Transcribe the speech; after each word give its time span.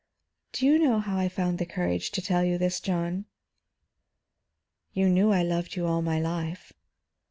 "Do 0.53 0.65
you 0.65 0.79
know 0.79 0.99
how 0.99 1.15
I 1.19 1.29
found 1.29 1.59
courage 1.69 2.09
to 2.13 2.23
tell 2.23 2.43
you 2.43 2.57
this, 2.57 2.79
John?" 2.79 3.25
"You 4.93 5.07
knew 5.09 5.29
I 5.29 5.43
loved 5.43 5.75
you 5.75 5.85
all 5.85 6.01
my 6.01 6.19
life." 6.19 6.73